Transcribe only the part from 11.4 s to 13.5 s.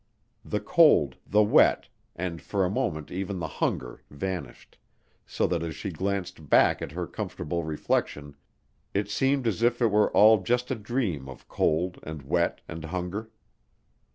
cold and wet and hunger.